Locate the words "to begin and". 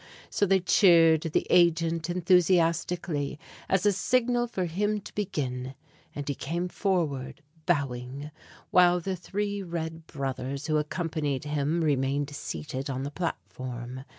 4.99-6.27